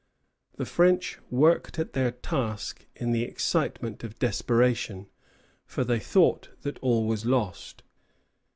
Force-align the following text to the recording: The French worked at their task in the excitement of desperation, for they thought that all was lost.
The 0.55 0.65
French 0.65 1.19
worked 1.29 1.77
at 1.77 1.93
their 1.93 2.09
task 2.09 2.87
in 2.95 3.11
the 3.11 3.21
excitement 3.21 4.03
of 4.03 4.17
desperation, 4.17 5.05
for 5.63 5.83
they 5.83 5.99
thought 5.99 6.49
that 6.63 6.79
all 6.79 7.05
was 7.05 7.23
lost. 7.23 7.83